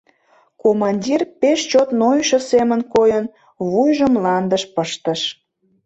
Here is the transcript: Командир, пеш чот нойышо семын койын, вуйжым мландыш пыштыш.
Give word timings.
Командир, 0.63 1.21
пеш 1.39 1.59
чот 1.71 1.89
нойышо 1.99 2.39
семын 2.49 2.81
койын, 2.93 3.25
вуйжым 3.69 4.11
мландыш 4.15 4.63
пыштыш. 4.75 5.21